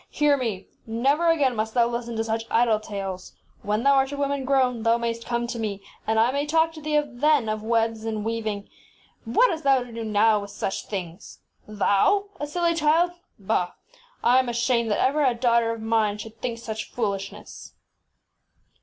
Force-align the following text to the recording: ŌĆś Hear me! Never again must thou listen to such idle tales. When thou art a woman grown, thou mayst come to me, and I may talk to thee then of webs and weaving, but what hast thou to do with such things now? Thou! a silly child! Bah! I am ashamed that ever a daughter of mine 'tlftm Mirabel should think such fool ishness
ŌĆś 0.11 0.17
Hear 0.17 0.35
me! 0.37 0.65
Never 0.87 1.29
again 1.29 1.55
must 1.55 1.75
thou 1.75 1.85
listen 1.87 2.15
to 2.15 2.23
such 2.23 2.45
idle 2.49 2.79
tales. 2.79 3.33
When 3.61 3.83
thou 3.83 3.93
art 3.93 4.11
a 4.11 4.17
woman 4.17 4.45
grown, 4.45 4.81
thou 4.81 4.97
mayst 4.97 5.27
come 5.27 5.45
to 5.45 5.59
me, 5.59 5.83
and 6.07 6.19
I 6.19 6.31
may 6.31 6.47
talk 6.47 6.71
to 6.73 6.81
thee 6.81 6.99
then 7.05 7.47
of 7.47 7.61
webs 7.61 8.03
and 8.03 8.25
weaving, 8.25 8.67
but 9.27 9.35
what 9.35 9.51
hast 9.51 9.63
thou 9.63 9.83
to 9.83 9.93
do 9.93 10.03
with 10.41 10.49
such 10.49 10.87
things 10.87 11.41
now? 11.67 11.75
Thou! 11.75 12.25
a 12.39 12.47
silly 12.47 12.73
child! 12.73 13.11
Bah! 13.37 13.73
I 14.23 14.39
am 14.39 14.49
ashamed 14.49 14.89
that 14.89 14.97
ever 15.05 15.23
a 15.23 15.35
daughter 15.35 15.71
of 15.71 15.81
mine 15.83 16.15
'tlftm 16.15 16.17
Mirabel 16.17 16.17
should 16.17 16.41
think 16.41 16.57
such 16.57 16.89
fool 16.89 17.13
ishness 17.13 17.73